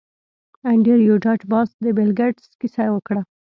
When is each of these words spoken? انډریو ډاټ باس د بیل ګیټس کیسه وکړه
انډریو 0.69 1.15
ډاټ 1.23 1.41
باس 1.51 1.69
د 1.83 1.85
بیل 1.97 2.11
ګیټس 2.19 2.45
کیسه 2.59 2.85
وکړه 2.91 3.21